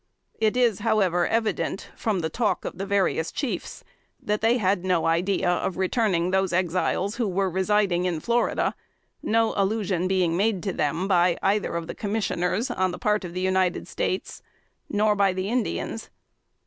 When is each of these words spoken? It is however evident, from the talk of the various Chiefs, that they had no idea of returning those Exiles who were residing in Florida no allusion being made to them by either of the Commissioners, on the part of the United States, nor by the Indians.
It 0.39 0.57
is 0.57 0.79
however 0.79 1.27
evident, 1.27 1.91
from 1.95 2.21
the 2.21 2.29
talk 2.31 2.65
of 2.65 2.79
the 2.79 2.87
various 2.87 3.31
Chiefs, 3.31 3.83
that 4.19 4.41
they 4.41 4.57
had 4.57 4.83
no 4.83 5.05
idea 5.05 5.47
of 5.47 5.77
returning 5.77 6.31
those 6.31 6.51
Exiles 6.51 7.17
who 7.17 7.27
were 7.27 7.51
residing 7.51 8.05
in 8.05 8.19
Florida 8.19 8.73
no 9.21 9.53
allusion 9.55 10.07
being 10.07 10.35
made 10.35 10.63
to 10.63 10.73
them 10.73 11.07
by 11.07 11.37
either 11.43 11.75
of 11.75 11.85
the 11.85 11.93
Commissioners, 11.93 12.71
on 12.71 12.89
the 12.89 12.97
part 12.97 13.23
of 13.23 13.35
the 13.35 13.41
United 13.41 13.87
States, 13.87 14.41
nor 14.89 15.15
by 15.15 15.33
the 15.33 15.49
Indians. 15.49 16.09